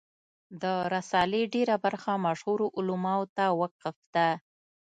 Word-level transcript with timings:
د 0.61 0.63
رسالې 0.93 1.43
ډېره 1.53 1.75
برخه 1.85 2.11
مشهورو 2.27 2.65
علماوو 2.77 3.31
ته 3.35 3.45
وقف 3.59 3.95
ده. 4.15 4.29